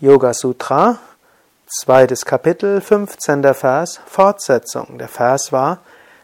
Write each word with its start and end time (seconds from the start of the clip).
Yoga 0.00 0.34
Sutra, 0.34 0.98
zweites 1.68 2.24
Kapitel, 2.24 2.80
15. 2.80 3.54
Vers, 3.54 4.00
Fortsetzung. 4.06 4.98
Der 4.98 5.06
Vers 5.06 5.52
war, 5.52 5.78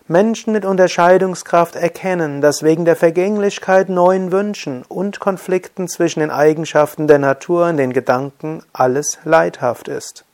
Menschen 0.08 0.52
mit 0.52 0.64
Unterscheidungskraft 0.64 1.76
erkennen, 1.76 2.40
dass 2.40 2.64
wegen 2.64 2.84
der 2.84 2.96
Vergänglichkeit 2.96 3.88
neuen 3.88 4.32
Wünschen 4.32 4.82
und 4.88 5.20
Konflikten 5.20 5.86
zwischen 5.86 6.18
den 6.18 6.32
Eigenschaften 6.32 7.06
der 7.06 7.20
Natur 7.20 7.68
und 7.68 7.76
den 7.76 7.92
Gedanken 7.92 8.64
alles 8.72 9.20
leidhaft 9.22 9.86
ist. 9.86 10.24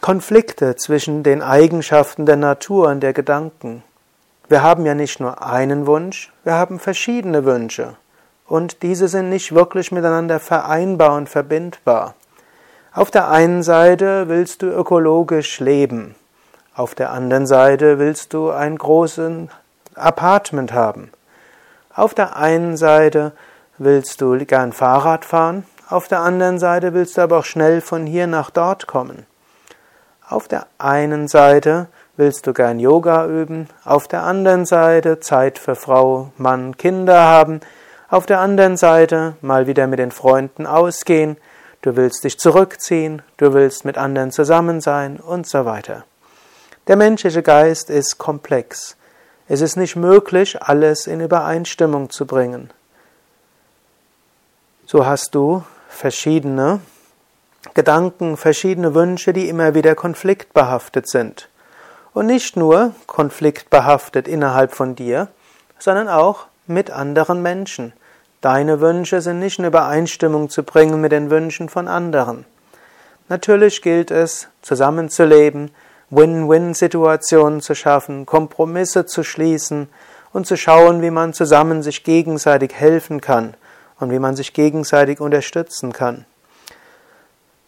Konflikte 0.00 0.74
zwischen 0.74 1.22
den 1.22 1.40
Eigenschaften 1.40 2.26
der 2.26 2.36
Natur 2.36 2.88
und 2.88 2.98
der 2.98 3.12
Gedanken. 3.12 3.84
Wir 4.48 4.64
haben 4.64 4.84
ja 4.86 4.96
nicht 4.96 5.20
nur 5.20 5.40
einen 5.40 5.86
Wunsch, 5.86 6.32
wir 6.42 6.54
haben 6.54 6.80
verschiedene 6.80 7.44
Wünsche 7.44 7.96
und 8.46 8.82
diese 8.82 9.08
sind 9.08 9.28
nicht 9.28 9.54
wirklich 9.54 9.92
miteinander 9.92 10.40
vereinbar 10.40 11.16
und 11.16 11.28
verbindbar. 11.28 12.14
Auf 12.92 13.10
der 13.10 13.30
einen 13.30 13.62
Seite 13.62 14.28
willst 14.28 14.62
du 14.62 14.66
ökologisch 14.66 15.60
leben, 15.60 16.14
auf 16.74 16.94
der 16.94 17.10
anderen 17.10 17.46
Seite 17.46 17.98
willst 17.98 18.34
du 18.34 18.50
ein 18.50 18.76
großes 18.76 19.48
Apartment 19.94 20.72
haben. 20.72 21.10
Auf 21.94 22.14
der 22.14 22.36
einen 22.36 22.76
Seite 22.76 23.32
willst 23.78 24.20
du 24.20 24.36
gern 24.44 24.72
Fahrrad 24.72 25.24
fahren, 25.24 25.64
auf 25.88 26.08
der 26.08 26.20
anderen 26.20 26.58
Seite 26.58 26.94
willst 26.94 27.18
du 27.18 27.22
aber 27.22 27.40
auch 27.40 27.44
schnell 27.44 27.82
von 27.82 28.06
hier 28.06 28.26
nach 28.26 28.50
dort 28.50 28.86
kommen. 28.86 29.26
Auf 30.26 30.48
der 30.48 30.66
einen 30.78 31.28
Seite 31.28 31.88
willst 32.16 32.46
du 32.46 32.54
gern 32.54 32.80
Yoga 32.80 33.26
üben, 33.26 33.68
auf 33.84 34.08
der 34.08 34.22
anderen 34.22 34.64
Seite 34.64 35.20
Zeit 35.20 35.58
für 35.58 35.74
Frau, 35.74 36.30
Mann, 36.38 36.76
Kinder 36.78 37.20
haben, 37.20 37.60
auf 38.12 38.26
der 38.26 38.40
anderen 38.40 38.76
Seite 38.76 39.36
mal 39.40 39.66
wieder 39.66 39.86
mit 39.86 39.98
den 39.98 40.10
Freunden 40.10 40.66
ausgehen, 40.66 41.38
du 41.80 41.96
willst 41.96 42.24
dich 42.24 42.38
zurückziehen, 42.38 43.22
du 43.38 43.54
willst 43.54 43.86
mit 43.86 43.96
anderen 43.96 44.30
zusammen 44.30 44.82
sein 44.82 45.18
und 45.18 45.48
so 45.48 45.64
weiter. 45.64 46.04
Der 46.88 46.96
menschliche 46.96 47.42
Geist 47.42 47.88
ist 47.88 48.18
komplex. 48.18 48.98
Es 49.48 49.62
ist 49.62 49.76
nicht 49.76 49.96
möglich, 49.96 50.62
alles 50.62 51.06
in 51.06 51.22
Übereinstimmung 51.22 52.10
zu 52.10 52.26
bringen. 52.26 52.70
So 54.84 55.06
hast 55.06 55.34
du 55.34 55.64
verschiedene 55.88 56.80
Gedanken, 57.72 58.36
verschiedene 58.36 58.94
Wünsche, 58.94 59.32
die 59.32 59.48
immer 59.48 59.74
wieder 59.74 59.94
konfliktbehaftet 59.94 61.08
sind. 61.08 61.48
Und 62.12 62.26
nicht 62.26 62.58
nur 62.58 62.94
konfliktbehaftet 63.06 64.28
innerhalb 64.28 64.74
von 64.74 64.96
dir, 64.96 65.28
sondern 65.78 66.10
auch 66.10 66.44
mit 66.66 66.90
anderen 66.90 67.40
Menschen. 67.40 67.94
Deine 68.42 68.80
Wünsche 68.80 69.20
sind 69.20 69.38
nicht 69.38 69.60
in 69.60 69.64
Übereinstimmung 69.64 70.50
zu 70.50 70.64
bringen 70.64 71.00
mit 71.00 71.12
den 71.12 71.30
Wünschen 71.30 71.68
von 71.68 71.86
anderen. 71.86 72.44
Natürlich 73.28 73.82
gilt 73.82 74.10
es, 74.10 74.48
zusammenzuleben, 74.62 75.70
Win-Win-Situationen 76.10 77.60
zu 77.60 77.76
schaffen, 77.76 78.26
Kompromisse 78.26 79.06
zu 79.06 79.22
schließen 79.22 79.88
und 80.32 80.48
zu 80.48 80.56
schauen, 80.56 81.02
wie 81.02 81.12
man 81.12 81.32
zusammen 81.34 81.84
sich 81.84 82.02
gegenseitig 82.02 82.74
helfen 82.74 83.20
kann 83.20 83.54
und 84.00 84.10
wie 84.10 84.18
man 84.18 84.34
sich 84.34 84.52
gegenseitig 84.52 85.20
unterstützen 85.20 85.92
kann. 85.92 86.26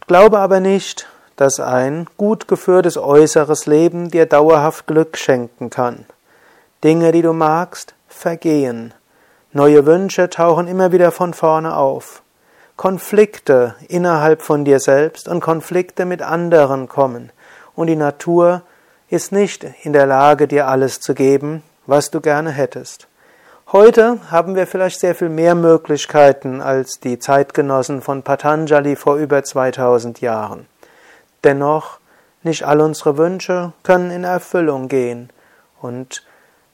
Glaube 0.08 0.40
aber 0.40 0.58
nicht, 0.58 1.06
dass 1.36 1.60
ein 1.60 2.08
gut 2.16 2.48
geführtes 2.48 2.96
äußeres 2.96 3.66
Leben 3.66 4.10
dir 4.10 4.26
dauerhaft 4.26 4.88
Glück 4.88 5.16
schenken 5.16 5.70
kann. 5.70 6.04
Dinge, 6.82 7.12
die 7.12 7.22
du 7.22 7.32
magst, 7.32 7.94
vergehen. 8.08 8.92
Neue 9.56 9.86
Wünsche 9.86 10.30
tauchen 10.30 10.66
immer 10.66 10.90
wieder 10.90 11.12
von 11.12 11.32
vorne 11.32 11.76
auf. 11.76 12.22
Konflikte 12.76 13.76
innerhalb 13.86 14.42
von 14.42 14.64
dir 14.64 14.80
selbst 14.80 15.28
und 15.28 15.38
Konflikte 15.38 16.06
mit 16.06 16.22
anderen 16.22 16.88
kommen. 16.88 17.30
Und 17.76 17.86
die 17.86 17.94
Natur 17.94 18.62
ist 19.08 19.30
nicht 19.30 19.64
in 19.84 19.92
der 19.92 20.06
Lage, 20.06 20.48
dir 20.48 20.66
alles 20.66 20.98
zu 20.98 21.14
geben, 21.14 21.62
was 21.86 22.10
du 22.10 22.20
gerne 22.20 22.50
hättest. 22.50 23.06
Heute 23.70 24.18
haben 24.28 24.56
wir 24.56 24.66
vielleicht 24.66 24.98
sehr 24.98 25.14
viel 25.14 25.28
mehr 25.28 25.54
Möglichkeiten 25.54 26.60
als 26.60 26.98
die 26.98 27.20
Zeitgenossen 27.20 28.02
von 28.02 28.24
Patanjali 28.24 28.96
vor 28.96 29.14
über 29.18 29.44
2000 29.44 30.20
Jahren. 30.20 30.66
Dennoch, 31.44 32.00
nicht 32.42 32.64
all 32.64 32.80
unsere 32.80 33.18
Wünsche 33.18 33.72
können 33.84 34.10
in 34.10 34.24
Erfüllung 34.24 34.88
gehen. 34.88 35.30
Und 35.80 36.24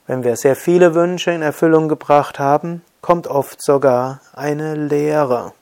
wenn 0.07 0.23
wir 0.23 0.35
sehr 0.35 0.55
viele 0.55 0.95
Wünsche 0.95 1.31
in 1.31 1.41
Erfüllung 1.41 1.89
gebracht 1.89 2.39
haben, 2.39 2.81
kommt 3.01 3.27
oft 3.27 3.63
sogar 3.63 4.21
eine 4.33 4.75
Leere. 4.75 5.53